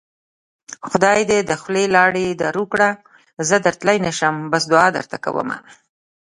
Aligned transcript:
خدای 0.89 1.19
دې 1.29 1.39
د 1.49 1.51
خولې 1.61 1.85
لاړې 1.95 2.25
دارو 2.41 2.63
کړه 2.71 2.89
زه 3.47 3.55
درتلی 3.65 3.97
نشم 4.05 4.35
بس 4.51 4.63
دوعا 4.71 4.87
درته 4.97 5.17
کوومه 5.25 5.57